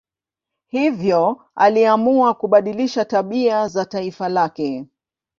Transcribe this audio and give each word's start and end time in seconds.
Hivyo 0.67 1.41
aliamua 1.55 2.33
kubadilisha 2.33 3.05
tabia 3.05 3.67
za 3.67 3.85
taifa 3.85 4.29
lake. 4.29 4.85